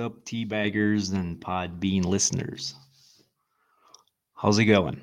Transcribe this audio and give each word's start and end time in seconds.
up, 0.00 0.24
teabaggers 0.24 1.12
and 1.12 1.40
Podbean 1.40 2.04
listeners? 2.04 2.74
How's 4.34 4.58
it 4.58 4.64
going? 4.64 5.00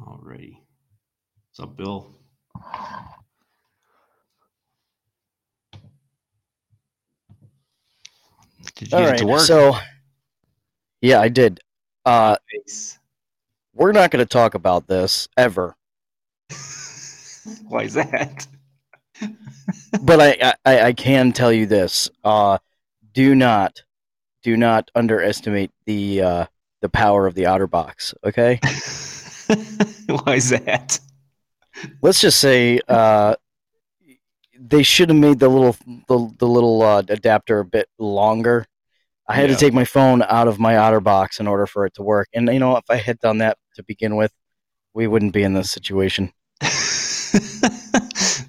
Alrighty. 0.00 0.58
What's 1.48 1.60
up, 1.60 1.76
Bill? 1.76 2.14
Did 8.74 8.92
you 8.92 8.98
All 8.98 9.04
get 9.04 9.10
right. 9.10 9.18
to 9.18 9.26
work? 9.26 9.40
So, 9.40 9.76
yeah, 11.00 11.20
I 11.20 11.28
did. 11.28 11.60
Uh, 12.04 12.36
Nice. 12.54 12.98
we're 13.74 13.92
not 13.92 14.10
going 14.10 14.24
to 14.24 14.28
talk 14.28 14.54
about 14.54 14.86
this 14.86 15.28
ever, 15.36 15.76
Why 17.68 17.82
is 17.84 17.94
that? 17.94 18.46
But 20.02 20.20
I, 20.20 20.54
I, 20.64 20.80
I 20.88 20.92
can 20.92 21.32
tell 21.32 21.52
you 21.52 21.66
this: 21.66 22.08
uh, 22.24 22.58
do 23.12 23.34
not, 23.34 23.82
do 24.42 24.56
not 24.56 24.90
underestimate 24.94 25.70
the 25.86 26.22
uh, 26.22 26.46
the 26.82 26.88
power 26.88 27.26
of 27.26 27.34
the 27.34 27.44
OtterBox. 27.44 28.14
Okay, 28.24 28.58
Why 30.24 30.34
is 30.34 30.50
that? 30.50 30.98
let's 32.02 32.20
just 32.20 32.40
say 32.40 32.80
uh, 32.88 33.34
they 34.58 34.82
should 34.82 35.08
have 35.10 35.18
made 35.18 35.38
the 35.38 35.48
little 35.48 35.76
the, 36.08 36.30
the 36.38 36.46
little 36.46 36.82
uh, 36.82 37.02
adapter 37.08 37.58
a 37.60 37.64
bit 37.64 37.88
longer. 37.98 38.66
I 39.28 39.34
had 39.34 39.50
Yeah. 39.50 39.56
to 39.56 39.60
take 39.60 39.72
my 39.74 39.84
phone 39.84 40.22
out 40.22 40.46
of 40.46 40.58
my 40.60 40.74
OtterBox 40.74 41.40
in 41.40 41.48
order 41.48 41.66
for 41.66 41.84
it 41.84 41.94
to 41.94 42.02
work, 42.02 42.28
and 42.34 42.48
you 42.52 42.58
know, 42.60 42.76
if 42.76 42.84
I 42.88 42.96
had 42.96 43.18
done 43.18 43.38
that 43.38 43.58
to 43.74 43.82
begin 43.82 44.14
with, 44.16 44.32
we 44.94 45.06
wouldn't 45.06 45.32
be 45.32 45.42
in 45.42 45.52
this 45.54 45.70
situation. 45.70 46.32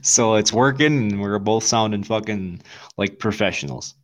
so 0.07 0.35
it's 0.35 0.53
working, 0.53 1.11
and 1.11 1.21
we're 1.21 1.39
both 1.39 1.63
sounding 1.63 2.03
fucking 2.03 2.61
like 2.97 3.19
professionals. 3.19 3.95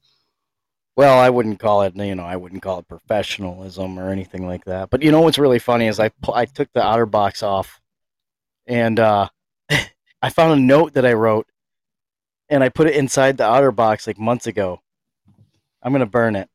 Well, 0.95 1.17
I 1.17 1.29
wouldn't 1.29 1.59
call 1.59 1.81
it, 1.83 1.95
you 1.95 2.13
know, 2.13 2.23
I 2.23 2.35
wouldn't 2.35 2.61
call 2.61 2.79
it 2.79 2.87
professionalism 2.87 3.97
or 3.97 4.09
anything 4.09 4.45
like 4.45 4.65
that. 4.65 4.91
But 4.91 5.01
you 5.01 5.11
know 5.11 5.21
what's 5.21 5.39
really 5.39 5.59
funny 5.59 5.87
is 5.87 5.99
I 5.99 6.11
I 6.31 6.45
took 6.45 6.71
the 6.73 6.81
OtterBox 6.81 7.41
off, 7.41 7.81
and 8.67 8.99
uh, 8.99 9.29
I 10.21 10.29
found 10.29 10.59
a 10.59 10.61
note 10.61 10.93
that 10.93 11.05
I 11.05 11.13
wrote, 11.13 11.47
and 12.49 12.63
I 12.63 12.69
put 12.69 12.87
it 12.87 12.95
inside 12.95 13.37
the 13.37 13.45
OtterBox 13.45 14.05
like 14.05 14.19
months 14.19 14.45
ago. 14.45 14.81
I'm 15.81 15.93
gonna 15.93 16.05
burn 16.05 16.35
it. 16.35 16.49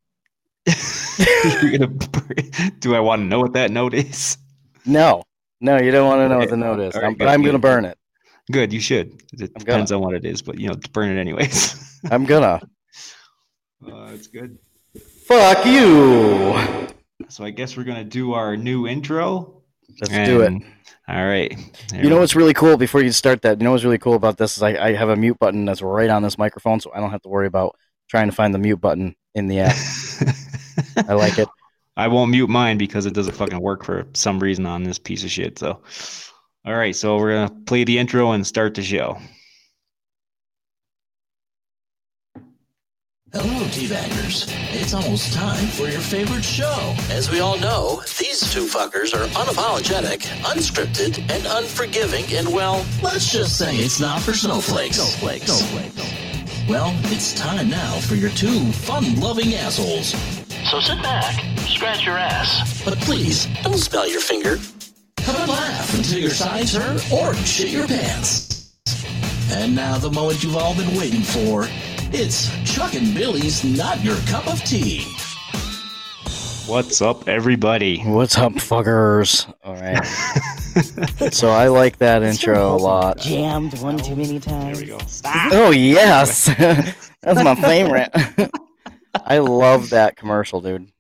You're 1.63 1.79
gonna, 1.79 2.73
do 2.79 2.95
I 2.95 3.01
want 3.01 3.23
to 3.23 3.27
know 3.27 3.41
what 3.41 3.55
that 3.55 3.71
note 3.71 3.95
is? 3.95 4.39
No, 4.85 5.25
no, 5.61 5.81
you 5.81 5.91
don't 5.91 6.07
want 6.07 6.21
to 6.21 6.29
know 6.29 6.39
what 6.39 6.51
the 6.51 6.57
note 6.57 6.81
is. 6.81 6.95
Right, 6.95 7.05
Um, 7.05 7.15
but 7.15 7.29
I'm 7.29 7.43
gonna 7.43 7.59
burn 7.59 7.85
it. 7.87 7.99
Good, 8.51 8.73
you 8.73 8.81
should. 8.81 9.23
It 9.33 9.53
I'm 9.55 9.59
depends 9.59 9.93
on 9.93 10.01
what 10.01 10.15
it 10.15 10.25
is, 10.25 10.43
but 10.43 10.59
you 10.59 10.69
know, 10.69 10.77
burn 10.93 11.17
it 11.17 11.21
anyways. 11.21 12.01
I'm 12.11 12.25
gonna. 12.25 12.61
uh, 13.87 14.11
it's 14.13 14.27
good. 14.27 14.59
Fuck 15.27 15.67
you. 15.67 16.89
So 17.29 17.45
I 17.45 17.51
guess 17.51 17.77
we're 17.77 17.85
gonna 17.85 18.05
do 18.05 18.33
our 18.33 18.57
new 18.57 18.87
intro. 18.87 19.63
Let's 20.01 20.13
do 20.29 20.43
it. 20.43 20.63
All 21.09 21.27
right. 21.27 21.57
There 21.89 22.05
You 22.05 22.11
know 22.11 22.19
what's 22.19 22.37
really 22.37 22.55
cool 22.55 22.77
before 22.77 23.03
you 23.03 23.13
start 23.13 23.43
that? 23.43 23.59
You 23.59 23.65
know 23.65 23.73
what's 23.73 23.85
really 23.85 23.99
cool 23.99 24.15
about 24.15 24.37
this 24.37 24.57
is 24.57 24.63
I, 24.63 24.77
I 24.77 24.93
have 24.93 25.09
a 25.09 25.17
mute 25.17 25.39
button 25.39 25.65
that's 25.65 25.81
right 25.81 26.11
on 26.11 26.23
this 26.23 26.37
microphone, 26.37 26.81
so 26.81 26.93
I 26.95 27.01
don't 27.01 27.11
have 27.11 27.23
to 27.23 27.29
worry 27.29 27.47
about 27.47 27.77
trying 28.09 28.29
to 28.29 28.35
find 28.35 28.55
the 28.55 28.59
mute 28.59 28.81
button 28.81 29.17
in 29.35 29.47
the 29.47 29.61
app. 29.61 29.77
I 31.09 31.15
like 31.15 31.39
it. 31.39 31.49
I 31.97 32.09
won't 32.09 32.31
mute 32.31 32.49
mine 32.49 32.79
because 32.79 33.07
it 33.07 33.15
doesn't 33.15 33.35
fucking 33.35 33.61
work 33.61 33.85
for 33.85 34.07
some 34.13 34.39
reason 34.39 34.67
on 34.67 34.85
this 34.85 34.99
piece 34.99 35.25
of 35.25 35.31
shit. 35.31 35.59
So, 35.59 35.81
all 36.69 36.77
right. 36.77 36.95
So 36.95 37.17
we're 37.17 37.33
gonna 37.33 37.51
play 37.65 37.85
the 37.85 37.99
intro 37.99 38.33
and 38.33 38.47
start 38.47 38.75
the 38.75 38.83
show. 38.83 39.19
Hello, 43.33 43.65
Teabaggers. 43.67 44.51
It's 44.73 44.95
almost 44.95 45.35
time 45.35 45.67
for 45.69 45.89
your 45.89 46.01
favorite 46.01 46.45
show. 46.45 46.95
As 47.11 47.31
we 47.31 47.41
all 47.41 47.59
know, 47.59 48.03
these 48.19 48.41
two 48.53 48.65
fuckers 48.65 49.15
are 49.15 49.27
unapologetic, 49.29 50.21
unscripted, 50.45 51.19
and 51.31 51.47
unforgiving, 51.47 52.25
and 52.35 52.49
well, 52.49 52.87
let's 53.03 53.31
just 53.31 53.59
say 53.59 53.77
it's 53.77 54.01
not 54.01 54.23
for 54.23 54.33
snowflakes. 54.33 54.97
Snowflakes. 54.97 55.53
Snowflakes. 55.53 56.69
Well, 56.69 56.95
it's 57.13 57.35
time 57.35 57.69
now 57.69 58.01
for 58.01 58.15
your 58.15 58.31
two 58.31 58.73
fun-loving 58.73 59.55
assholes. 59.55 60.15
So 60.71 60.81
sit 60.81 61.03
back, 61.03 61.45
scratch 61.67 62.07
your 62.07 62.17
ass, 62.17 62.83
but 62.83 62.99
please 62.99 63.47
don't 63.63 63.77
smell 63.77 64.09
your 64.09 64.21
finger. 64.21 64.59
Have 65.29 65.47
a 65.47 65.53
laugh 65.53 65.95
until 65.95 66.21
your 66.21 66.31
sides 66.31 66.73
hurt 66.73 67.13
or 67.13 67.35
shit 67.35 67.69
your 67.69 67.87
pants. 67.87 68.73
And 69.51 69.77
now 69.77 69.99
the 69.99 70.11
moment 70.11 70.43
you've 70.43 70.57
all 70.57 70.75
been 70.75 70.97
waiting 70.97 71.21
for. 71.21 71.67
It's 72.15 72.49
Chuck 72.65 72.95
and 72.95 73.15
Billy's 73.15 73.63
Not 73.63 74.03
Your 74.03 74.17
Cup 74.21 74.47
of 74.47 74.59
Tea. 74.65 75.05
What's 76.67 77.03
up, 77.03 77.29
everybody? 77.29 77.99
What's 78.05 78.39
up, 78.39 78.55
fuckers? 78.55 79.53
All 79.65 79.75
right. 79.75 80.03
so 81.35 81.51
I 81.51 81.69
like 81.69 81.99
that 81.99 82.23
intro 82.23 82.75
a 82.75 82.79
lot. 82.79 83.19
Jammed 83.19 83.79
one 83.83 83.99
too 83.99 84.17
many 84.17 84.41
times. 84.41 84.43
There 84.43 84.57
times. 84.65 84.81
we 84.81 84.87
go. 84.87 84.99
Stop. 85.09 85.53
Oh 85.53 85.71
yes, 85.73 86.47
that's 87.21 87.45
my 87.45 87.55
favorite. 87.55 88.09
I 89.27 89.41
love 89.41 89.91
that 89.91 90.17
commercial, 90.17 90.63
dude. 90.63 90.91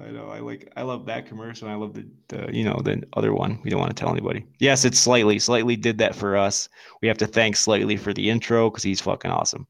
I 0.00 0.10
know. 0.10 0.28
I 0.28 0.40
like. 0.40 0.72
I 0.76 0.82
love 0.82 1.04
that 1.06 1.26
commercial. 1.26 1.68
and 1.68 1.76
I 1.76 1.78
love 1.78 1.92
the, 1.92 2.06
the, 2.28 2.54
you 2.54 2.64
know, 2.64 2.80
the 2.82 3.02
other 3.12 3.34
one. 3.34 3.60
We 3.62 3.70
don't 3.70 3.78
want 3.78 3.94
to 3.94 4.00
tell 4.00 4.10
anybody. 4.10 4.46
Yes, 4.58 4.84
it's 4.84 4.98
slightly. 4.98 5.38
Slightly 5.38 5.76
did 5.76 5.98
that 5.98 6.14
for 6.14 6.36
us. 6.36 6.68
We 7.02 7.08
have 7.08 7.18
to 7.18 7.26
thank 7.26 7.56
Slightly 7.56 7.96
for 7.96 8.14
the 8.14 8.30
intro 8.30 8.70
because 8.70 8.82
he's 8.82 9.00
fucking 9.00 9.30
awesome. 9.30 9.66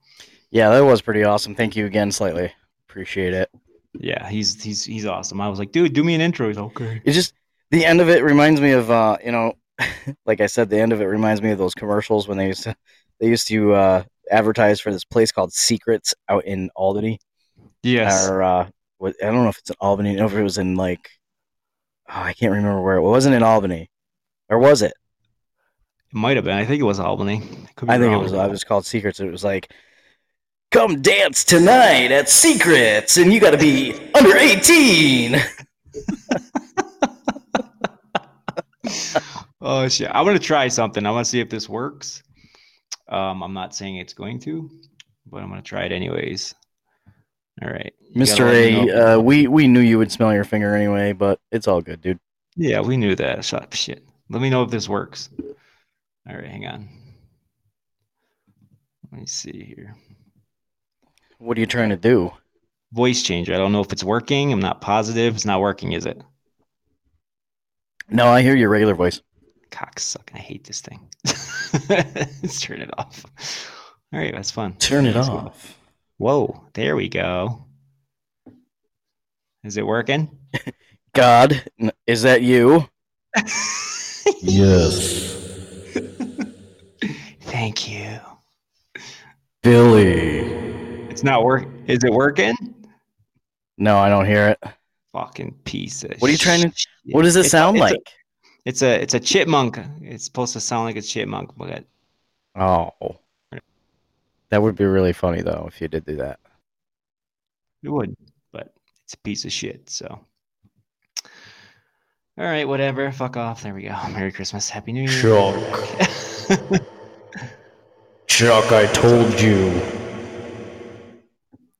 Yeah, 0.50 0.70
that 0.70 0.84
was 0.84 1.02
pretty 1.02 1.24
awesome. 1.24 1.54
Thank 1.54 1.74
you 1.74 1.86
again, 1.86 2.12
slightly. 2.12 2.52
Appreciate 2.88 3.34
it. 3.34 3.50
Yeah, 3.94 4.28
he's 4.28 4.62
he's 4.62 4.84
he's 4.84 5.06
awesome. 5.06 5.40
I 5.40 5.48
was 5.48 5.58
like, 5.58 5.72
dude, 5.72 5.92
do 5.92 6.04
me 6.04 6.14
an 6.14 6.20
intro. 6.20 6.48
He's 6.48 6.58
okay. 6.58 7.02
It's 7.04 7.16
just 7.16 7.34
the 7.70 7.84
end 7.84 8.00
of 8.00 8.08
it 8.08 8.22
reminds 8.22 8.60
me 8.60 8.72
of 8.72 8.90
uh, 8.90 9.16
you 9.24 9.32
know, 9.32 9.54
like 10.26 10.40
I 10.40 10.46
said, 10.46 10.70
the 10.70 10.78
end 10.78 10.92
of 10.92 11.00
it 11.00 11.06
reminds 11.06 11.42
me 11.42 11.50
of 11.50 11.58
those 11.58 11.74
commercials 11.74 12.28
when 12.28 12.38
they 12.38 12.46
used 12.46 12.62
to 12.62 12.76
they 13.18 13.26
used 13.28 13.48
to 13.48 13.72
uh, 13.74 14.02
advertise 14.30 14.80
for 14.80 14.92
this 14.92 15.04
place 15.04 15.32
called 15.32 15.52
Secrets 15.52 16.14
out 16.28 16.44
in 16.44 16.70
Albany. 16.76 17.18
Yes. 17.82 18.28
Or 18.28 18.42
uh, 18.42 18.68
what, 19.02 19.16
I 19.20 19.26
don't 19.26 19.42
know 19.42 19.48
if 19.48 19.58
it's 19.58 19.70
in 19.70 19.76
Albany. 19.80 20.10
I 20.10 20.12
don't 20.12 20.20
know 20.20 20.32
if 20.32 20.40
it 20.40 20.44
was 20.44 20.58
in 20.58 20.76
like 20.76 21.10
oh, 22.08 22.20
I 22.20 22.32
can't 22.34 22.52
remember 22.52 22.80
where 22.80 22.96
it, 22.96 23.02
was. 23.02 23.08
it 23.08 23.10
wasn't 23.10 23.34
in 23.34 23.42
Albany, 23.42 23.90
or 24.48 24.58
was 24.58 24.80
it? 24.82 24.92
It 26.12 26.16
might 26.16 26.36
have 26.36 26.44
been. 26.44 26.56
I 26.56 26.64
think 26.64 26.80
it 26.80 26.84
was 26.84 27.00
Albany. 27.00 27.40
Could 27.74 27.88
be 27.88 27.94
I 27.94 27.98
think 27.98 28.12
it 28.12 28.22
was. 28.22 28.32
I 28.32 28.46
was 28.46 28.62
called 28.62 28.86
Secrets. 28.86 29.18
It 29.18 29.30
was 29.30 29.42
like, 29.42 29.72
come 30.70 31.02
dance 31.02 31.42
tonight 31.42 32.12
at 32.12 32.28
Secrets, 32.28 33.16
and 33.16 33.32
you 33.32 33.40
got 33.40 33.50
to 33.50 33.58
be 33.58 33.92
under 34.14 34.36
eighteen. 34.36 35.36
Oh 39.64 39.86
shit! 39.86 40.10
I'm 40.12 40.24
gonna 40.26 40.40
try 40.40 40.66
something. 40.66 41.06
I'm 41.06 41.12
gonna 41.12 41.24
see 41.24 41.38
if 41.38 41.48
this 41.48 41.68
works. 41.68 42.20
Um, 43.08 43.44
I'm 43.44 43.52
not 43.52 43.76
saying 43.76 43.96
it's 43.96 44.12
going 44.12 44.40
to, 44.40 44.68
but 45.24 45.40
I'm 45.40 45.50
gonna 45.50 45.62
try 45.62 45.84
it 45.84 45.92
anyways. 45.92 46.52
All 47.60 47.68
right, 47.70 47.92
Mister 48.14 48.44
gotta 48.44 48.56
let 48.56 48.84
me 48.84 48.90
A, 48.90 49.16
uh, 49.16 49.18
we 49.18 49.46
we 49.46 49.68
knew 49.68 49.80
you 49.80 49.98
would 49.98 50.10
smell 50.10 50.32
your 50.32 50.44
finger 50.44 50.74
anyway, 50.74 51.12
but 51.12 51.38
it's 51.50 51.68
all 51.68 51.82
good, 51.82 52.00
dude. 52.00 52.18
yeah, 52.56 52.80
we 52.80 52.96
knew 52.96 53.14
that. 53.16 53.44
Shut 53.44 53.62
up, 53.62 53.72
shit. 53.74 54.04
Let 54.30 54.40
me 54.40 54.48
know 54.48 54.62
if 54.62 54.70
this 54.70 54.88
works. 54.88 55.28
All 56.28 56.34
right, 56.34 56.46
hang 56.46 56.66
on. 56.66 56.88
Let 59.10 59.20
me 59.20 59.26
see 59.26 59.74
here. 59.76 59.94
What 61.38 61.58
are 61.58 61.60
you 61.60 61.66
trying 61.66 61.90
to 61.90 61.96
do? 61.96 62.32
Voice 62.92 63.22
changer. 63.22 63.54
I 63.54 63.58
don't 63.58 63.72
know 63.72 63.80
if 63.80 63.92
it's 63.92 64.04
working. 64.04 64.52
I'm 64.52 64.60
not 64.60 64.80
positive. 64.80 65.34
It's 65.34 65.44
not 65.44 65.60
working, 65.60 65.92
is 65.92 66.06
it? 66.06 66.22
No, 68.08 68.28
I 68.28 68.42
hear 68.42 68.54
your 68.54 68.68
regular 68.68 68.94
voice. 68.94 69.20
Cock 69.70 69.96
Cocksucking. 69.96 70.34
I 70.34 70.38
hate 70.38 70.64
this 70.64 70.80
thing. 70.80 71.08
Let's 71.88 72.60
turn 72.60 72.80
it 72.80 72.90
off. 72.98 73.24
All 74.12 74.20
right, 74.20 74.32
that's 74.32 74.50
fun. 74.50 74.74
Turn 74.74 75.06
it 75.06 75.16
off. 75.16 75.78
Whoa, 76.26 76.62
there 76.74 76.94
we 76.94 77.08
go. 77.08 77.64
Is 79.64 79.76
it 79.76 79.84
working? 79.84 80.30
God, 81.16 81.60
is 82.06 82.22
that 82.22 82.42
you? 82.42 82.88
Yes. 84.40 85.34
Thank 87.40 87.90
you. 87.90 88.20
Billy. 89.64 90.42
It's 91.10 91.24
not 91.24 91.42
work. 91.44 91.66
Is 91.88 92.04
it 92.04 92.12
working? 92.12 92.54
No, 93.78 93.98
I 93.98 94.08
don't 94.08 94.24
hear 94.26 94.50
it. 94.50 94.62
Fucking 95.12 95.56
piece 95.64 96.04
of. 96.04 96.12
What 96.20 96.28
are 96.28 96.32
you 96.32 96.38
trying 96.38 96.62
to- 96.62 96.72
shit. 96.76 96.88
What 97.16 97.22
does 97.22 97.34
it 97.34 97.40
It's 97.40 97.48
a- 97.48 97.50
sound 97.50 97.78
it's 97.78 97.80
a- 97.80 97.84
like? 97.94 98.12
it's 98.64 98.82
a 98.82 99.02
it's 99.02 99.14
a 99.14 99.20
chipmunk. 99.20 99.80
It's 100.02 100.24
supposed 100.24 100.52
to 100.52 100.60
sound 100.60 100.84
like 100.84 100.96
a 100.96 101.02
chipmunk, 101.02 101.50
but 101.56 101.84
Oh, 102.54 102.92
that 104.52 104.60
would 104.60 104.76
be 104.76 104.84
really 104.84 105.14
funny 105.14 105.40
though 105.40 105.64
if 105.66 105.80
you 105.80 105.88
did 105.88 106.04
do 106.04 106.16
that. 106.16 106.38
it 107.82 107.88
would. 107.88 108.14
But 108.52 108.74
it's 109.02 109.14
a 109.14 109.18
piece 109.18 109.46
of 109.46 109.52
shit. 109.52 109.88
So. 109.88 110.06
All 112.36 112.44
right, 112.44 112.68
whatever. 112.68 113.10
Fuck 113.12 113.38
off. 113.38 113.62
There 113.62 113.74
we 113.74 113.84
go. 113.84 113.96
Merry 114.12 114.30
Christmas. 114.30 114.68
Happy 114.68 114.92
New 114.92 115.08
Year. 115.08 115.22
Chuck, 115.22 115.56
Chuck, 118.26 118.72
I 118.72 118.84
told 118.92 119.40
you. 119.40 119.80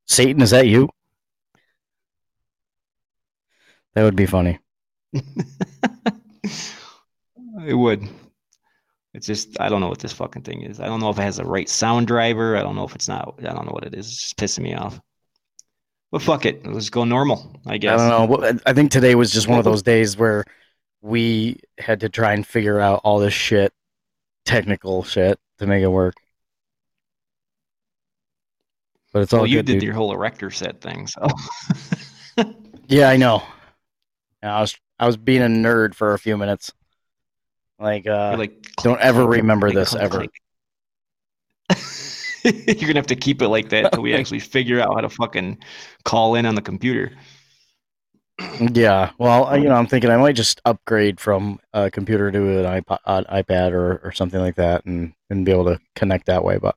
Satan, 0.07 0.41
is 0.41 0.49
that 0.49 0.65
you? 0.65 0.89
That 3.93 4.01
would 4.01 4.15
be 4.15 4.25
funny. 4.25 4.57
it 5.13 5.23
would. 7.75 8.09
It's 9.13 9.27
just 9.27 9.59
I 9.59 9.69
don't 9.69 9.79
know 9.81 9.89
what 9.89 9.99
this 9.99 10.13
fucking 10.13 10.41
thing 10.41 10.61
is. 10.63 10.79
I 10.79 10.85
don't 10.87 10.99
know 10.99 11.09
if 11.09 11.19
it 11.19 11.23
has 11.23 11.37
the 11.37 11.45
right 11.45 11.69
sound 11.69 12.07
driver. 12.07 12.57
I 12.57 12.61
don't 12.63 12.75
know 12.75 12.83
if 12.85 12.95
it's 12.95 13.07
not. 13.07 13.35
I 13.39 13.53
don't 13.53 13.65
know 13.65 13.71
what 13.71 13.83
it 13.85 13.93
is. 13.93 14.07
It's 14.07 14.21
just 14.21 14.37
pissing 14.37 14.63
me 14.63 14.73
off. 14.73 14.99
But 16.11 16.21
fuck 16.21 16.45
it. 16.45 16.65
Let's 16.65 16.89
go 16.89 17.03
normal. 17.03 17.59
I 17.65 17.77
guess. 17.77 17.99
I 17.99 18.09
don't 18.09 18.29
know. 18.41 18.59
I 18.65 18.73
think 18.73 18.91
today 18.91 19.15
was 19.15 19.31
just 19.31 19.47
one 19.47 19.59
of 19.59 19.65
those 19.65 19.81
days 19.83 20.17
where 20.17 20.43
we 21.01 21.59
had 21.77 21.99
to 22.01 22.09
try 22.09 22.33
and 22.33 22.45
figure 22.45 22.79
out 22.79 23.01
all 23.03 23.19
this 23.19 23.33
shit, 23.33 23.73
technical 24.45 25.03
shit, 25.03 25.39
to 25.59 25.67
make 25.67 25.83
it 25.83 25.87
work. 25.87 26.15
But 29.11 29.23
it's 29.23 29.33
all 29.33 29.41
Well, 29.41 29.47
you 29.47 29.57
good, 29.59 29.65
did 29.67 29.73
dude. 29.73 29.83
your 29.83 29.93
whole 29.93 30.11
erector 30.11 30.49
set 30.49 30.81
thing, 30.81 31.05
so 31.07 31.27
Yeah, 32.87 33.09
I 33.09 33.17
know. 33.17 33.43
I 34.41 34.59
was 34.61 34.75
I 34.99 35.05
was 35.05 35.17
being 35.17 35.41
a 35.41 35.47
nerd 35.47 35.93
for 35.95 36.13
a 36.13 36.19
few 36.19 36.37
minutes. 36.37 36.71
Like, 37.83 38.07
uh, 38.07 38.35
like 38.37 38.53
don't 38.81 38.99
ever 39.01 39.25
remember 39.27 39.67
click, 39.67 39.75
this 39.75 39.89
click, 39.89 40.01
ever. 40.01 40.17
click. 40.19 40.31
You're 42.79 42.87
gonna 42.87 42.99
have 42.99 43.07
to 43.07 43.15
keep 43.15 43.41
it 43.41 43.49
like 43.49 43.69
that 43.69 43.85
until 43.85 44.03
we 44.03 44.13
actually 44.15 44.39
figure 44.39 44.79
out 44.79 44.93
how 44.93 45.01
to 45.01 45.09
fucking 45.09 45.57
call 46.05 46.35
in 46.35 46.45
on 46.45 46.55
the 46.55 46.61
computer. 46.61 47.11
Yeah, 48.73 49.11
well, 49.17 49.45
I- 49.45 49.57
you 49.57 49.65
know, 49.65 49.75
I'm 49.75 49.85
thinking 49.87 50.09
I 50.09 50.17
might 50.17 50.35
just 50.35 50.61
upgrade 50.65 51.19
from 51.19 51.59
a 51.73 51.91
computer 51.91 52.31
to 52.31 52.65
an 52.65 52.81
iPod, 52.81 52.97
uh, 53.05 53.23
iPad 53.31 53.73
or, 53.73 53.97
or 54.03 54.11
something 54.13 54.39
like 54.39 54.55
that, 54.55 54.85
and 54.85 55.13
and 55.29 55.45
be 55.45 55.51
able 55.51 55.65
to 55.65 55.79
connect 55.95 56.25
that 56.27 56.43
way. 56.43 56.57
But 56.57 56.75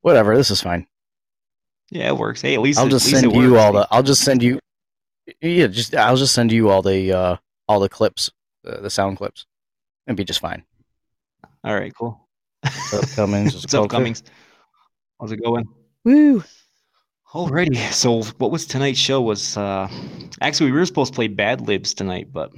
whatever, 0.00 0.36
this 0.36 0.50
is 0.50 0.60
fine. 0.60 0.86
Yeah, 1.90 2.08
it 2.08 2.18
works. 2.18 2.40
Hey, 2.42 2.54
at 2.54 2.60
least 2.60 2.78
I'll 2.80 2.88
just 2.88 3.06
least 3.06 3.20
send 3.20 3.32
you 3.32 3.52
works. 3.52 3.62
all 3.62 3.72
the. 3.72 3.88
I'll 3.90 4.02
just 4.02 4.22
send 4.24 4.42
you. 4.42 4.58
Yeah, 5.40 5.68
just 5.68 5.94
I'll 5.94 6.16
just 6.16 6.34
send 6.34 6.50
you 6.50 6.68
all 6.68 6.82
the 6.82 7.12
uh 7.12 7.36
all 7.68 7.80
the 7.80 7.88
clips, 7.88 8.30
uh, 8.66 8.80
the 8.80 8.90
sound 8.90 9.16
clips, 9.16 9.46
and 10.06 10.16
be 10.16 10.24
just 10.24 10.40
fine. 10.40 10.64
All 11.64 11.74
right, 11.74 11.92
cool. 11.96 12.28
What's 12.62 12.92
up, 12.94 13.10
Cummings? 13.16 13.52
Just 13.52 13.64
What's 13.64 13.74
up, 13.74 13.78
called 13.78 13.90
Cliff. 13.90 13.98
Cummings? 14.00 14.22
How's 15.20 15.32
it 15.32 15.42
going? 15.42 15.64
Woo! 16.04 16.42
Alrighty. 17.32 17.76
So 17.92 18.22
what 18.38 18.50
was 18.50 18.66
tonight's 18.66 18.98
show 18.98 19.20
was 19.20 19.56
uh 19.56 19.88
actually 20.40 20.70
we 20.70 20.78
were 20.78 20.84
supposed 20.86 21.12
to 21.12 21.16
play 21.16 21.28
Bad 21.28 21.62
Libs 21.62 21.94
tonight, 21.94 22.28
but 22.32 22.52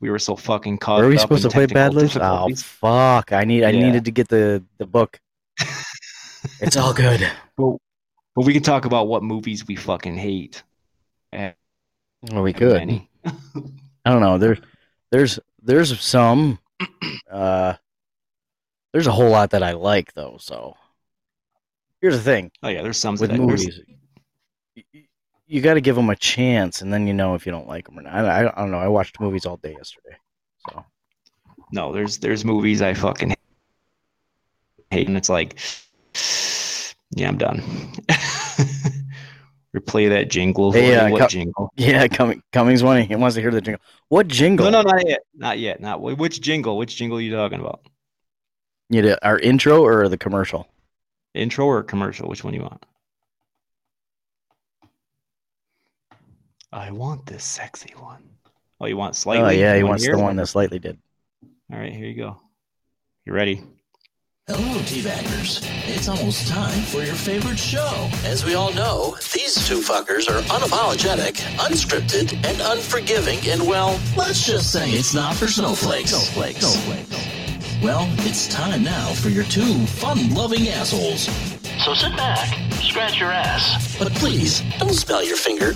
we 0.00 0.10
were 0.10 0.18
so 0.18 0.36
fucking 0.36 0.78
caught 0.78 1.00
Were 1.00 1.08
we 1.08 1.14
up 1.16 1.22
supposed 1.22 1.42
to 1.42 1.48
play 1.48 1.66
Bad 1.66 1.94
Libs? 1.94 2.16
Oh 2.20 2.54
fuck! 2.54 3.32
I 3.32 3.44
need 3.44 3.64
I 3.64 3.70
Yeah. 3.70 3.80
needed 3.82 4.04
to 4.04 4.10
get 4.10 4.28
the 4.28 4.62
the 4.78 4.86
book. 4.86 5.20
It's 6.60 6.76
all 6.76 6.92
good. 6.92 7.28
But, 7.56 7.76
but 8.34 8.44
we 8.44 8.52
can 8.52 8.62
talk 8.64 8.84
about 8.84 9.06
what 9.06 9.22
movies 9.22 9.66
we 9.66 9.76
fucking 9.76 10.16
hate. 10.16 10.62
Well, 11.32 12.42
we 12.42 12.52
could. 12.52 12.80
I 14.04 14.10
don't 14.10 14.20
know. 14.20 14.38
There's 14.38 14.58
there's 15.10 15.38
there's 15.62 16.00
some 16.00 16.58
uh 17.30 17.74
there's 18.92 19.06
a 19.06 19.12
whole 19.12 19.30
lot 19.30 19.50
that 19.50 19.62
I 19.62 19.72
like 19.72 20.12
though, 20.14 20.36
so 20.38 20.74
here's 22.00 22.16
the 22.16 22.22
thing 22.22 22.50
Oh 22.62 22.68
yeah, 22.68 22.82
there's 22.82 22.96
some 22.98 23.16
with 23.16 23.32
movies. 23.32 23.80
y- 24.76 24.84
y- 24.94 25.08
You 25.46 25.60
got 25.60 25.74
to 25.74 25.80
give 25.80 25.96
them 25.96 26.10
a 26.10 26.16
chance 26.16 26.82
and 26.82 26.92
then 26.92 27.06
you 27.06 27.14
know 27.14 27.34
if 27.34 27.46
you 27.46 27.52
don't 27.52 27.68
like 27.68 27.86
them 27.86 27.98
or 27.98 28.02
not. 28.02 28.14
I, 28.14 28.20
I, 28.44 28.52
I 28.56 28.60
don't 28.62 28.70
know. 28.70 28.78
I 28.78 28.88
watched 28.88 29.20
movies 29.20 29.46
all 29.46 29.56
day 29.58 29.72
yesterday. 29.72 30.16
So 30.68 30.84
No, 31.72 31.92
there's 31.92 32.18
there's 32.18 32.44
movies 32.44 32.82
I 32.82 32.94
fucking 32.94 33.34
hate, 34.90 35.08
and 35.08 35.16
it's 35.16 35.28
like, 35.30 35.58
yeah, 37.16 37.28
I'm 37.28 37.38
done. 37.38 37.62
Replay 39.74 40.10
that 40.10 40.28
jingle. 40.30 40.70
Hey, 40.72 40.96
What- 40.96 41.06
uh, 41.06 41.10
what 41.24 41.30
jingle? 41.30 41.72
yeah, 41.76 42.06
coming 42.06 42.42
Cummings 42.52 42.82
one. 42.82 43.02
He 43.02 43.16
wants 43.16 43.36
to 43.36 43.40
hear 43.40 43.50
the 43.50 43.60
jingle. 43.60 43.82
What 44.08 44.28
jingle? 44.28 44.70
No, 44.70 44.82
no, 44.82 44.90
not 44.90 45.08
yet. 45.08 45.20
Not 45.34 45.58
yet. 45.58 45.80
Not 45.80 46.00
which 46.02 46.40
jingle? 46.42 46.76
Which 46.76 46.94
jingle 46.96 47.18
are 47.18 47.22
you 47.22 47.34
talking 47.34 47.58
about? 47.60 47.80
You 48.90 49.00
did 49.00 49.18
our 49.22 49.38
intro 49.38 49.82
or 49.82 50.08
the 50.08 50.18
commercial? 50.18 50.68
Intro 51.34 51.64
or 51.64 51.82
commercial? 51.82 52.28
Which 52.28 52.44
one 52.44 52.52
you 52.52 52.60
want? 52.60 52.84
I 56.70 56.90
want 56.90 57.24
this 57.26 57.44
sexy 57.44 57.94
one. 57.98 58.22
Oh, 58.80 58.86
you 58.86 58.96
want 58.96 59.14
slightly? 59.16 59.44
oh 59.46 59.50
yeah, 59.50 59.76
he 59.76 59.82
wants 59.82 60.04
here? 60.04 60.16
the 60.16 60.22
one 60.22 60.36
that 60.36 60.46
slightly 60.46 60.78
did. 60.78 60.98
All 61.72 61.78
right, 61.78 61.92
here 61.92 62.06
you 62.06 62.16
go. 62.16 62.40
You 63.24 63.32
ready? 63.32 63.62
Hello, 64.54 64.82
T-Baggers. 64.84 65.62
It's 65.86 66.08
almost 66.08 66.46
time 66.46 66.82
for 66.82 67.02
your 67.02 67.14
favorite 67.14 67.58
show. 67.58 68.10
As 68.22 68.44
we 68.44 68.54
all 68.54 68.70
know, 68.74 69.16
these 69.32 69.54
two 69.66 69.78
fuckers 69.78 70.28
are 70.28 70.42
unapologetic, 70.42 71.36
unscripted, 71.56 72.34
and 72.44 72.60
unforgiving, 72.60 73.38
and 73.48 73.66
well, 73.66 73.98
let's 74.14 74.44
just 74.44 74.70
say 74.70 74.90
it's 74.90 75.14
not 75.14 75.36
for 75.36 75.46
snowflakes. 75.46 76.10
Snowflakes. 76.10 76.66
Snowflakes. 76.66 77.82
Well, 77.82 78.06
it's 78.28 78.46
time 78.46 78.84
now 78.84 79.14
for 79.14 79.30
your 79.30 79.44
two 79.44 79.86
fun-loving 79.86 80.68
assholes. 80.68 81.30
So 81.82 81.94
sit 81.94 82.14
back, 82.14 82.54
scratch 82.82 83.18
your 83.18 83.32
ass. 83.32 83.96
But 83.98 84.12
please, 84.16 84.62
don't 84.78 84.92
smell 84.92 85.24
your 85.24 85.38
finger. 85.38 85.72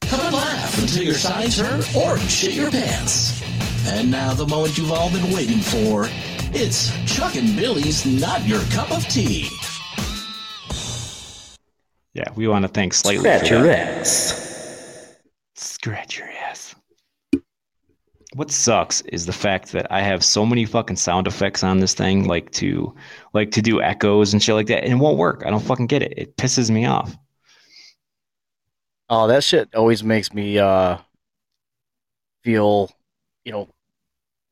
Come 0.00 0.20
and 0.22 0.34
laugh 0.34 0.76
until 0.82 1.04
your 1.04 1.14
sides 1.14 1.56
hurt 1.56 1.94
or 1.94 2.18
shit 2.18 2.54
your 2.54 2.72
pants. 2.72 3.40
And 3.86 4.10
now 4.10 4.34
the 4.34 4.46
moment 4.48 4.76
you've 4.76 4.90
all 4.90 5.08
been 5.08 5.32
waiting 5.32 5.60
for. 5.60 6.08
It's 6.50 6.90
Chuck 7.04 7.36
and 7.36 7.54
Billy's 7.56 8.06
Not 8.06 8.46
Your 8.46 8.62
Cup 8.70 8.90
of 8.90 9.06
Tea. 9.06 9.48
Yeah, 12.14 12.24
we 12.34 12.48
want 12.48 12.64
to 12.64 12.68
thank 12.68 12.94
slightly. 12.94 13.18
for 13.18 13.36
Scratch 13.38 13.50
your 13.50 13.62
that. 13.64 13.98
ass. 13.98 15.16
Scratch 15.54 16.18
your 16.18 16.28
ass. 16.28 16.74
What 18.34 18.50
sucks 18.50 19.02
is 19.02 19.26
the 19.26 19.32
fact 19.32 19.72
that 19.72 19.90
I 19.90 20.00
have 20.00 20.24
so 20.24 20.44
many 20.46 20.64
fucking 20.64 20.96
sound 20.96 21.26
effects 21.26 21.62
on 21.62 21.78
this 21.80 21.94
thing, 21.94 22.26
like 22.26 22.50
to 22.52 22.94
like 23.34 23.50
to 23.52 23.62
do 23.62 23.80
echoes 23.82 24.32
and 24.32 24.42
shit 24.42 24.54
like 24.54 24.66
that, 24.68 24.84
and 24.84 24.92
it 24.92 24.96
won't 24.96 25.18
work. 25.18 25.42
I 25.46 25.50
don't 25.50 25.60
fucking 25.62 25.86
get 25.86 26.02
it. 26.02 26.14
It 26.16 26.36
pisses 26.36 26.70
me 26.70 26.86
off. 26.86 27.16
Oh, 29.10 29.26
that 29.28 29.44
shit 29.44 29.74
always 29.74 30.02
makes 30.02 30.32
me 30.32 30.58
uh 30.58 30.98
feel, 32.42 32.90
you 33.44 33.52
know, 33.52 33.68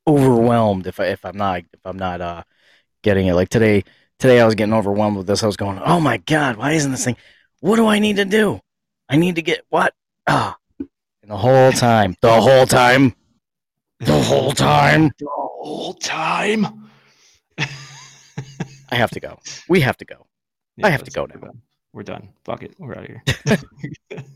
overwhelmed 0.07 0.87
if 0.87 1.01
I 1.01 1.07
if 1.07 1.25
I'm 1.25 1.37
not 1.37 1.63
if 1.73 1.81
I'm 1.85 1.99
not 1.99 2.21
uh 2.21 2.43
getting 3.03 3.27
it. 3.27 3.35
Like 3.35 3.49
today 3.49 3.85
today 4.19 4.41
I 4.41 4.45
was 4.45 4.55
getting 4.55 4.75
overwhelmed 4.75 5.17
with 5.17 5.27
this. 5.27 5.43
I 5.43 5.47
was 5.47 5.57
going, 5.57 5.79
"Oh 5.85 6.01
my 6.01 6.19
god, 6.19 6.57
why 6.57 6.73
isn't 6.73 6.91
this 6.91 7.05
thing 7.05 7.17
What 7.61 7.77
do 7.77 7.87
I 7.87 7.99
need 7.99 8.17
to 8.17 8.25
do? 8.25 8.61
I 9.09 9.17
need 9.17 9.37
to 9.37 9.43
get 9.43 9.65
what?" 9.69 9.95
Ah. 10.27 10.57
And 10.79 11.31
the 11.31 11.37
whole 11.37 11.73
time, 11.73 12.17
the 12.21 12.41
whole 12.41 12.67
time, 12.67 13.15
the 14.01 14.23
whole 14.23 14.53
time, 14.53 15.11
The 15.19 15.27
whole 15.29 15.95
time. 15.95 16.89
I 17.59 18.95
have 18.95 19.11
to 19.11 19.21
go. 19.21 19.41
We 19.69 19.81
have 19.81 19.97
to 19.97 20.05
go. 20.05 20.27
I 20.83 20.91
have 20.91 21.03
to 21.05 21.11
go 21.11 21.27
now. 21.27 21.53
We're 21.93 22.03
done. 22.03 22.29
Fuck 22.45 22.63
it. 22.63 22.75
We're 22.79 22.97
out 22.97 23.11
of 23.11 23.17
here. 24.11 24.27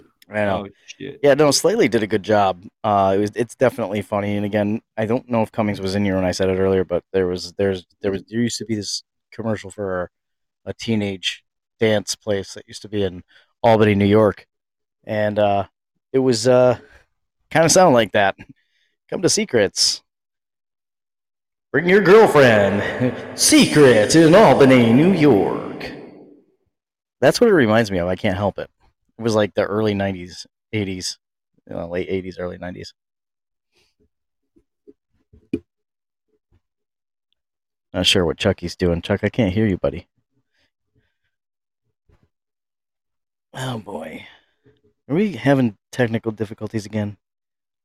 I 0.30 0.44
know. 0.44 0.66
oh. 1.00 1.10
Yeah, 1.22 1.34
no, 1.34 1.50
Slightly 1.50 1.88
did 1.88 2.02
a 2.02 2.06
good 2.06 2.22
job. 2.22 2.64
Uh, 2.84 3.14
it 3.16 3.20
was 3.20 3.30
it's 3.34 3.54
definitely 3.54 4.02
funny. 4.02 4.36
And 4.36 4.44
again, 4.44 4.80
I 4.96 5.06
don't 5.06 5.28
know 5.28 5.42
if 5.42 5.50
Cummings 5.50 5.80
was 5.80 5.94
in 5.94 6.04
here 6.04 6.14
when 6.14 6.24
I 6.24 6.30
said 6.30 6.48
it 6.48 6.58
earlier, 6.58 6.84
but 6.84 7.04
there 7.12 7.26
was 7.26 7.52
there's 7.54 7.86
there 8.00 8.12
was 8.12 8.22
there 8.28 8.40
used 8.40 8.58
to 8.58 8.64
be 8.64 8.76
this 8.76 9.02
commercial 9.32 9.70
for 9.70 10.10
a 10.64 10.74
teenage 10.74 11.42
dance 11.78 12.14
place 12.14 12.54
that 12.54 12.68
used 12.68 12.82
to 12.82 12.88
be 12.88 13.02
in 13.02 13.22
Albany, 13.62 13.94
New 13.94 14.06
York, 14.06 14.46
and 15.04 15.38
uh, 15.38 15.66
it 16.12 16.18
was 16.20 16.46
uh, 16.46 16.78
kind 17.50 17.64
of 17.64 17.72
sound 17.72 17.94
like 17.94 18.12
that. 18.12 18.36
Come 19.08 19.22
to 19.22 19.28
Secrets. 19.28 20.02
Bring 21.72 21.88
your 21.88 22.02
girlfriend. 22.02 23.38
Secrets 23.38 24.14
in 24.14 24.34
Albany, 24.34 24.92
New 24.92 25.12
York. 25.12 25.92
That's 27.20 27.40
what 27.40 27.48
it 27.48 27.54
reminds 27.54 27.90
me 27.90 27.98
of. 27.98 28.08
I 28.08 28.16
can't 28.16 28.36
help 28.36 28.58
it. 28.58 28.70
It 29.20 29.22
was 29.22 29.34
like 29.34 29.52
the 29.52 29.66
early 29.66 29.92
'90s, 29.92 30.46
'80s, 30.72 31.18
you 31.68 31.76
know, 31.76 31.86
late 31.86 32.08
'80s, 32.08 32.36
early 32.38 32.56
'90s. 32.56 32.94
Not 37.92 38.06
sure 38.06 38.24
what 38.24 38.38
Chucky's 38.38 38.76
doing. 38.76 39.02
Chuck, 39.02 39.20
I 39.22 39.28
can't 39.28 39.52
hear 39.52 39.66
you, 39.66 39.76
buddy. 39.76 40.08
Oh 43.52 43.78
boy, 43.78 44.26
are 45.06 45.14
we 45.14 45.32
having 45.32 45.76
technical 45.92 46.32
difficulties 46.32 46.86
again? 46.86 47.18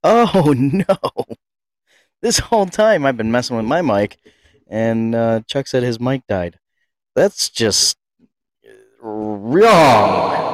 Oh 0.05 0.53
no! 0.57 1.35
This 2.21 2.39
whole 2.39 2.67
time 2.67 3.05
I've 3.05 3.17
been 3.17 3.33
messing 3.33 3.57
with 3.57 3.65
my 3.65 3.81
mic, 3.81 4.17
and 4.67 5.13
uh, 5.13 5.41
Chuck 5.47 5.67
said 5.67 5.83
his 5.83 5.99
mic 5.99 6.25
died. 6.29 6.59
That's 7.13 7.49
just 7.49 7.97
wrong. 9.01 10.44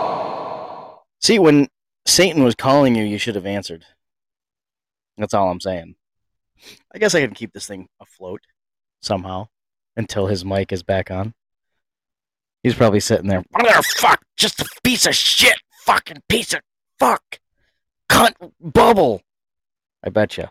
See, 1.22 1.38
when 1.38 1.68
Satan 2.06 2.44
was 2.44 2.56
calling 2.56 2.96
you, 2.96 3.04
you 3.04 3.20
should 3.20 3.36
have 3.36 3.46
answered. 3.46 3.86
That's 5.18 5.34
all 5.34 5.52
I'm 5.52 5.60
saying. 5.60 5.96
I 6.94 6.98
guess 6.98 7.14
I 7.14 7.22
can 7.22 7.34
keep 7.34 7.54
this 7.54 7.68
thing 7.68 7.88
afloat 8.00 8.42
somehow 9.02 9.50
until 9.96 10.28
his 10.28 10.44
mic 10.44 10.72
is 10.72 10.84
back 10.84 11.12
on. 11.12 11.34
He's 12.64 12.76
probably 12.76 13.00
sitting 13.00 13.28
there. 13.28 13.44
Motherfuck, 13.56 14.18
just 14.38 14.62
a 14.62 14.66
piece 14.84 15.06
of 15.06 15.16
shit, 15.16 15.58
fucking 15.86 16.22
piece 16.28 16.54
of 16.54 16.62
fuck, 17.00 17.40
cunt 18.10 18.34
bubble. 18.60 19.22
I 20.04 20.10
bet 20.10 20.38
you. 20.38 20.48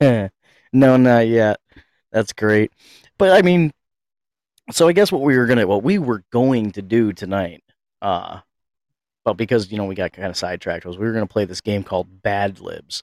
no, 0.72 0.96
not 0.96 1.26
yet. 1.26 1.60
That's 2.12 2.32
great. 2.32 2.72
But 3.18 3.32
I 3.32 3.42
mean, 3.42 3.72
so 4.70 4.88
I 4.88 4.92
guess 4.92 5.10
what 5.10 5.22
we 5.22 5.36
were 5.36 5.46
gonna, 5.46 5.66
what 5.66 5.82
we 5.82 5.98
were 5.98 6.24
going 6.30 6.72
to 6.72 6.82
do 6.82 7.12
tonight, 7.12 7.62
uh, 8.02 8.40
but 9.24 9.34
because 9.34 9.70
you 9.70 9.78
know 9.78 9.84
we 9.84 9.94
got 9.94 10.12
kind 10.12 10.28
of 10.28 10.36
sidetracked, 10.36 10.84
was 10.84 10.98
we 10.98 11.06
were 11.06 11.12
gonna 11.12 11.26
play 11.26 11.44
this 11.44 11.60
game 11.60 11.82
called 11.82 12.22
Bad 12.22 12.60
Libs. 12.60 13.02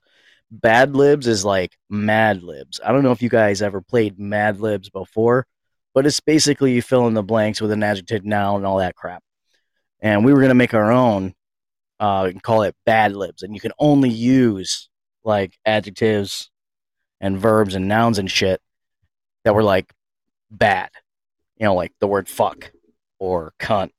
Bad 0.51 0.95
Libs 0.95 1.27
is 1.27 1.43
like 1.43 1.77
Mad 1.89 2.43
Libs. 2.43 2.79
I 2.83 2.91
don't 2.91 3.03
know 3.03 3.11
if 3.11 3.21
you 3.21 3.29
guys 3.29 3.61
ever 3.61 3.81
played 3.81 4.19
Mad 4.19 4.59
Libs 4.59 4.89
before, 4.89 5.45
but 5.93 6.05
it's 6.05 6.19
basically 6.19 6.73
you 6.73 6.81
fill 6.81 7.07
in 7.07 7.13
the 7.13 7.23
blanks 7.23 7.61
with 7.61 7.71
an 7.71 7.83
adjective, 7.83 8.25
noun, 8.25 8.57
and 8.57 8.65
all 8.65 8.77
that 8.77 8.95
crap. 8.95 9.23
And 9.99 10.23
we 10.25 10.33
were 10.33 10.41
gonna 10.41 10.53
make 10.53 10.73
our 10.73 10.91
own, 10.91 11.33
uh, 11.99 12.29
and 12.29 12.41
call 12.41 12.63
it 12.63 12.75
Bad 12.85 13.15
Libs, 13.15 13.43
and 13.43 13.53
you 13.53 13.59
can 13.59 13.73
only 13.79 14.09
use 14.09 14.89
like 15.23 15.57
adjectives 15.65 16.51
and 17.19 17.39
verbs 17.39 17.75
and 17.75 17.87
nouns 17.87 18.19
and 18.19 18.29
shit 18.29 18.61
that 19.43 19.55
were 19.55 19.63
like 19.63 19.91
bad. 20.51 20.89
You 21.57 21.65
know, 21.65 21.75
like 21.75 21.93
the 21.99 22.07
word 22.07 22.27
fuck 22.27 22.71
or 23.19 23.53
cunt 23.59 23.91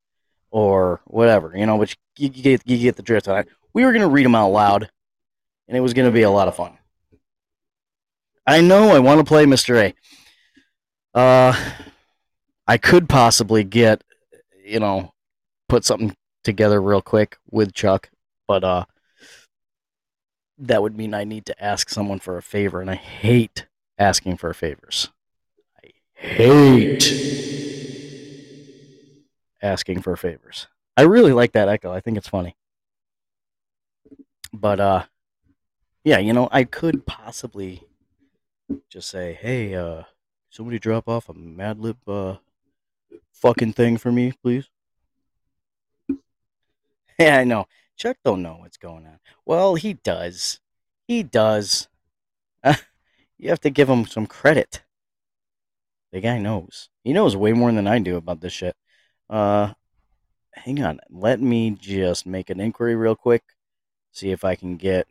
or 0.50 1.00
whatever. 1.06 1.52
You 1.54 1.66
know, 1.66 1.76
which 1.76 1.96
you, 2.18 2.30
you 2.32 2.42
get 2.42 2.62
you 2.66 2.78
get 2.78 2.96
the 2.96 3.02
drift 3.02 3.28
on 3.28 3.38
it. 3.38 3.48
We 3.72 3.84
were 3.84 3.92
gonna 3.92 4.08
read 4.08 4.24
them 4.24 4.34
out 4.34 4.48
loud, 4.50 4.90
and 5.68 5.76
it 5.76 5.80
was 5.80 5.94
gonna 5.94 6.10
be 6.10 6.22
a 6.22 6.30
lot 6.30 6.48
of 6.48 6.56
fun. 6.56 6.78
I 8.46 8.60
know 8.60 8.90
I 8.90 9.00
want 9.00 9.18
to 9.18 9.24
play 9.24 9.44
Mr. 9.44 9.76
A. 9.76 11.18
Uh, 11.18 11.56
I 12.66 12.78
could 12.78 13.08
possibly 13.08 13.64
get, 13.64 14.04
you 14.64 14.78
know, 14.78 15.12
put 15.68 15.84
something 15.84 16.14
together 16.44 16.80
real 16.80 17.02
quick 17.02 17.38
with 17.50 17.74
Chuck, 17.74 18.10
but 18.46 18.62
uh, 18.62 18.84
that 20.58 20.82
would 20.82 20.96
mean 20.96 21.12
I 21.12 21.24
need 21.24 21.46
to 21.46 21.62
ask 21.62 21.88
someone 21.88 22.20
for 22.20 22.36
a 22.36 22.42
favor, 22.42 22.80
and 22.80 22.90
I 22.90 22.94
hate 22.94 23.66
asking 23.98 24.36
for 24.36 24.52
favors. 24.54 25.10
I 25.82 25.90
hate 26.14 27.45
asking 29.62 30.02
for 30.02 30.16
favors. 30.16 30.66
I 30.96 31.02
really 31.02 31.32
like 31.32 31.52
that 31.52 31.68
echo. 31.68 31.92
I 31.92 32.00
think 32.00 32.16
it's 32.16 32.28
funny. 32.28 32.56
But 34.52 34.80
uh 34.80 35.04
yeah, 36.04 36.18
you 36.18 36.32
know, 36.32 36.48
I 36.52 36.64
could 36.64 37.04
possibly 37.04 37.82
just 38.88 39.08
say, 39.08 39.34
"Hey, 39.34 39.74
uh 39.74 40.04
somebody 40.50 40.78
drop 40.78 41.08
off 41.08 41.28
a 41.28 41.34
Mad 41.34 41.78
Lib 41.78 41.98
uh 42.08 42.36
fucking 43.32 43.72
thing 43.72 43.96
for 43.96 44.12
me, 44.12 44.32
please?" 44.42 44.68
Yeah, 47.18 47.38
I 47.38 47.44
know. 47.44 47.66
Chuck 47.96 48.18
don't 48.22 48.42
know 48.42 48.58
what's 48.60 48.76
going 48.76 49.06
on. 49.06 49.20
Well, 49.46 49.74
he 49.74 49.94
does. 49.94 50.60
He 51.08 51.22
does. 51.22 51.88
you 53.38 53.48
have 53.48 53.60
to 53.60 53.70
give 53.70 53.88
him 53.88 54.06
some 54.06 54.26
credit. 54.26 54.82
The 56.12 56.20
guy 56.20 56.38
knows. 56.38 56.90
He 57.04 57.12
knows 57.12 57.36
way 57.36 57.52
more 57.52 57.72
than 57.72 57.86
I 57.86 57.98
do 57.98 58.16
about 58.16 58.40
this 58.40 58.52
shit. 58.52 58.76
Uh, 59.28 59.72
hang 60.52 60.82
on. 60.82 61.00
Let 61.10 61.40
me 61.40 61.70
just 61.70 62.26
make 62.26 62.50
an 62.50 62.60
inquiry 62.60 62.94
real 62.94 63.16
quick. 63.16 63.42
See 64.12 64.30
if 64.30 64.44
I 64.44 64.54
can 64.54 64.76
get 64.76 65.06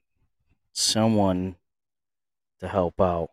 someone 0.74 1.56
to 2.60 2.68
help 2.68 3.00
out. 3.00 3.30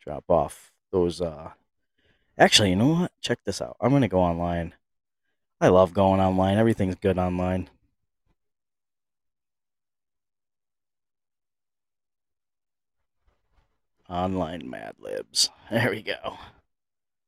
Drop 0.00 0.24
off 0.28 0.72
those. 0.90 1.20
Uh, 1.20 1.50
actually, 2.38 2.70
you 2.70 2.76
know 2.76 2.88
what? 2.88 3.12
Check 3.20 3.38
this 3.44 3.60
out. 3.62 3.76
I'm 3.80 3.90
gonna 3.90 4.08
go 4.08 4.20
online. 4.20 4.74
I 5.60 5.68
love 5.68 5.92
going 5.92 6.20
online. 6.20 6.58
Everything's 6.58 6.94
good 6.96 7.18
online. 7.18 7.68
Online 14.08 14.68
Mad 14.68 14.94
Libs. 15.00 15.50
There 15.70 15.90
we 15.90 16.02
go. 16.02 16.38